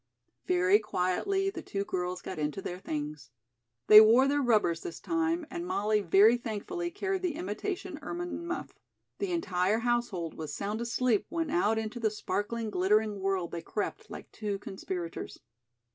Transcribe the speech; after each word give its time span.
Very 0.47 0.79
quietly 0.79 1.51
the 1.51 1.61
two 1.61 1.85
girls 1.85 2.23
got 2.23 2.39
into 2.39 2.59
their 2.59 2.79
things. 2.79 3.29
They 3.85 4.01
wore 4.01 4.27
their 4.27 4.41
rubbers 4.41 4.81
this 4.81 4.99
time, 4.99 5.45
and 5.51 5.63
Molly 5.63 6.01
very 6.01 6.37
thankfully 6.37 6.89
carried 6.89 7.21
the 7.21 7.35
imitation 7.35 7.99
ermine 8.01 8.43
muff. 8.47 8.79
The 9.19 9.31
entire 9.31 9.81
household 9.85 10.33
was 10.33 10.55
sound 10.55 10.81
asleep 10.81 11.27
when 11.29 11.51
out 11.51 11.77
into 11.77 11.99
the 11.99 12.09
sparkling, 12.09 12.71
glittering 12.71 13.19
world 13.19 13.51
they 13.51 13.61
crept 13.61 14.09
like 14.09 14.31
two 14.31 14.57
conspirators. 14.57 15.39